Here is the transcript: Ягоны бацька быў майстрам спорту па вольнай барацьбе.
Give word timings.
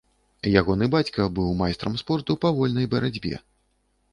Ягоны 0.61 0.87
бацька 0.95 1.27
быў 1.39 1.51
майстрам 1.61 1.99
спорту 2.05 2.37
па 2.47 2.53
вольнай 2.61 2.91
барацьбе. 2.95 3.35